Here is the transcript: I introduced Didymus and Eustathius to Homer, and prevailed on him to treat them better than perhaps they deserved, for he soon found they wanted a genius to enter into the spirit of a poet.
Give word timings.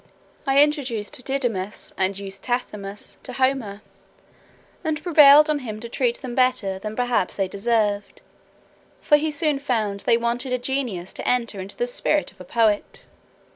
I 0.47 0.63
introduced 0.63 1.23
Didymus 1.23 1.93
and 1.95 2.17
Eustathius 2.17 3.17
to 3.21 3.33
Homer, 3.33 3.83
and 4.83 5.03
prevailed 5.03 5.47
on 5.47 5.59
him 5.59 5.79
to 5.79 5.87
treat 5.87 6.21
them 6.23 6.33
better 6.33 6.79
than 6.79 6.95
perhaps 6.95 7.35
they 7.35 7.47
deserved, 7.47 8.23
for 8.99 9.17
he 9.17 9.29
soon 9.29 9.59
found 9.59 9.99
they 9.99 10.17
wanted 10.17 10.53
a 10.53 10.57
genius 10.57 11.13
to 11.13 11.27
enter 11.29 11.59
into 11.59 11.77
the 11.77 11.85
spirit 11.85 12.31
of 12.31 12.41
a 12.41 12.45
poet. 12.45 13.05